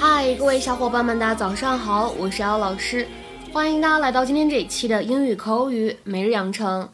[0.00, 3.06] 嗨，各位小伙伴们，大家早上好，我是姚老师，
[3.52, 6.88] 欢迎大家来到今天这一期的英语口语每日养成。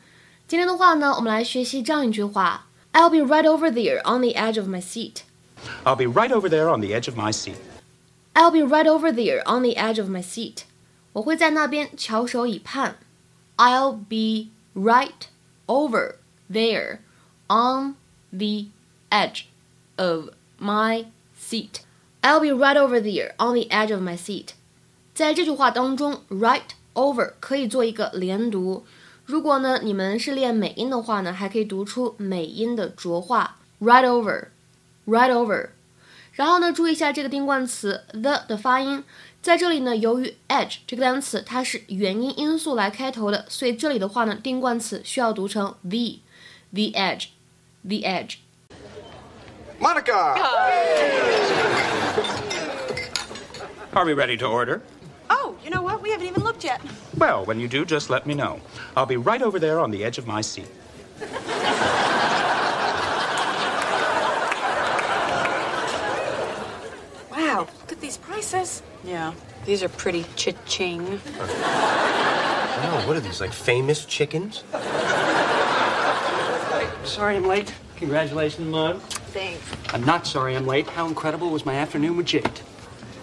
[0.49, 5.19] 今天的话呢，我们来学习这样一句话：I'll be right over there on the edge of my seat.
[5.85, 7.59] I'll be right over there on the edge of my seat.
[8.35, 10.65] I'll be right over there on the edge of my seat.
[11.13, 12.97] 我会在那边翘首以盼。
[13.57, 15.29] I'll be right
[15.67, 16.17] over
[16.51, 16.99] there
[17.47, 17.95] on
[18.33, 18.67] the
[19.11, 19.45] edge
[19.95, 21.07] of my
[21.41, 21.86] seat.
[22.26, 24.50] I'll be right over there on the edge of my seat。
[25.14, 26.62] 在这句话当中，right
[26.94, 28.86] over 可以做一个连读。
[29.26, 35.70] 如果呢你们是练美音的话呢，还可以读出美音的浊化，right over，right over。
[36.34, 39.04] 然后呢，注意一下这个定冠词 the 的发音，
[39.42, 50.38] 在这里呢，由于 edge 这个单词它是元音因素来开头的，所以这里的话呢，定冠词需要读成 the，the edge，the edge。Monica!
[53.97, 54.83] Are we ready to order?
[55.31, 56.03] Oh, you know what?
[56.03, 56.83] We haven't even looked yet.
[57.17, 58.61] Well, when you do, just let me know.
[58.95, 60.69] I'll be right over there on the edge of my seat.
[67.31, 68.83] Wow, look at these prices.
[69.03, 69.33] Yeah,
[69.65, 71.19] these are pretty cha-ching.
[71.39, 74.63] Oh, what are these, like famous chickens?
[77.05, 77.73] Sorry I'm late.
[77.97, 79.01] Congratulations, Mom.
[79.01, 79.63] Thanks.
[79.95, 80.87] I'm not sorry I'm late.
[80.87, 82.61] How incredible was my afternoon with Jade?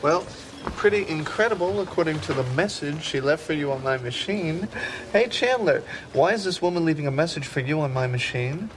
[0.01, 0.25] Well,
[0.63, 4.67] pretty incredible according to the message she left for you on my machine.
[5.11, 5.83] Hey, Chandler,
[6.13, 8.69] why is this woman leaving a message for you on my machine?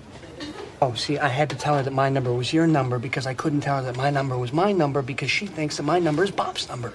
[0.83, 3.35] Oh, see, I had to tell her that my number was your number because I
[3.35, 6.23] couldn't tell her that my number was my number because she thinks that my number
[6.23, 6.93] is Bob's number.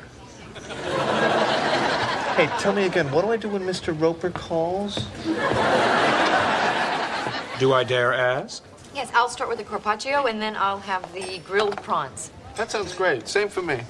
[2.36, 4.00] Hey, tell me again, what do I do when Mr.
[4.00, 4.96] Roper calls?
[7.60, 8.64] Do I dare ask?
[8.96, 12.32] Yes, I'll start with the carpaccio and then I'll have the grilled prawns.
[12.56, 13.28] That sounds great.
[13.28, 13.82] Same for me.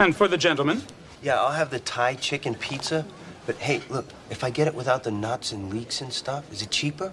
[0.00, 0.82] And for the gentleman?
[1.22, 3.04] Yeah, I'll have the Thai chicken pizza.
[3.46, 6.62] But hey, look, if I get it without the nuts and leeks and stuff, is
[6.62, 7.12] it cheaper?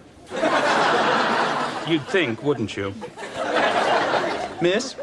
[1.88, 2.94] You'd think, wouldn't you?
[4.62, 4.96] Miss?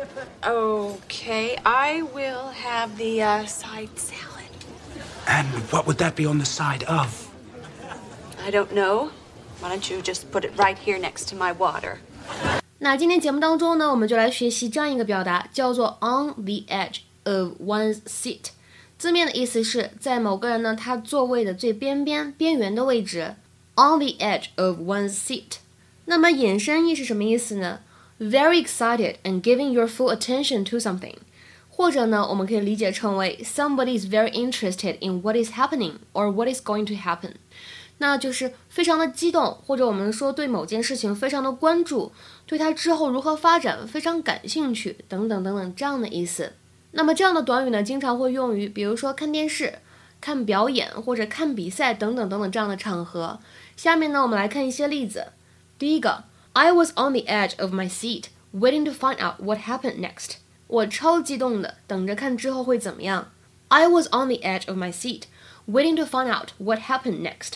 [0.42, 4.48] Okay, I will have the uh, side salad.
[5.26, 7.28] And what would that be on the side of?
[8.44, 9.10] I don't know.
[9.60, 11.98] Why don't you just put it right here next to my water?
[12.78, 18.51] 那今天节目当中呢，我们就来学习这样一个表达，叫做 on the edge Of one's seat。
[18.97, 23.35] 字面的意思是在某个人呢他座位的最边边、边缘的位置
[23.75, 25.57] ，on the edge of one's seat。
[26.05, 27.81] 那么引申义是什么意思呢
[28.19, 31.15] ？Very excited and giving your full attention to something。
[31.69, 37.33] 或者呢，我们可以理解成为 somebody is very interested in what is happening or what is going to happen。
[37.97, 42.13] 那就是非常的激动，或者我们说对某件事情非常的关注，
[42.45, 46.53] 对它之后如何发展非常感兴趣，等等等等这样的意思。
[46.94, 49.78] 那么这样的短语呢，经常会用于比如说看电视、
[50.20, 53.38] 看表演或者看比赛等等等等这样的场合。
[53.76, 55.28] 下面呢，我们来看一些例子。
[55.78, 60.38] 第一个，I was on the edge of my seat, waiting to find out what happened next。
[60.66, 63.30] 我超激动的，等着看之后会怎么样。
[63.68, 65.22] I was on the edge of my seat,
[65.68, 67.54] waiting to find out what happened next。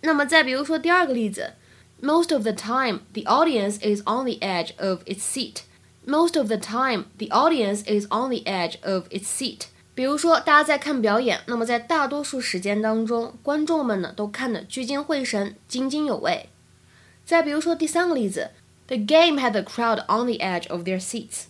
[0.00, 1.54] 那么再比如说第二个例子，
[2.02, 5.62] Most of the time, the audience is on the edge of its seat.
[6.08, 9.68] Most of the time, the audience is on the edge of its seat.
[9.94, 16.48] 比如说，大家在看表演，那么在大多数时间当中，观众们呢都看得聚精会神、津津有味。
[17.24, 18.50] 再比如说第三个例子，
[18.86, 21.44] The game had the crowd on the edge of their seats.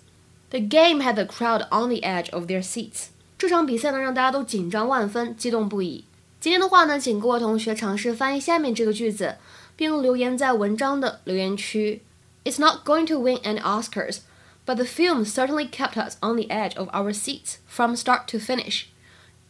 [0.50, 3.06] The game had the crowd on the edge of their seats.
[3.36, 6.04] 这场比赛呢，让大家都紧张万分，激动不已。
[6.38, 9.36] 今天的话呢，请各位同学尝试翻译下面这个句子，
[9.74, 12.02] 并留言在文章的留言区。
[12.44, 14.18] It's not going to win any Oscars,
[14.69, 18.37] but the film certainly kept us on the edge of our seats from start to
[18.37, 18.91] finish.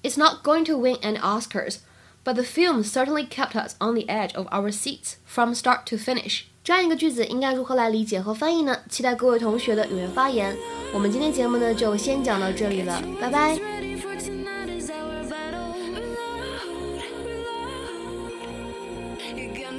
[0.02, 1.80] It's not going to win any Oscars,
[2.24, 5.98] but the film certainly kept us on the edge of our seats from start to
[5.98, 6.46] finish.
[6.64, 8.80] 这样一个句子应该如何来理解和翻译呢？
[8.90, 10.56] 期待各位同学的踊跃发言。
[10.94, 13.60] 我们今天节目呢就先讲到这里了，拜拜。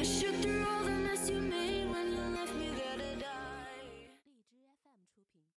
[0.03, 0.50] You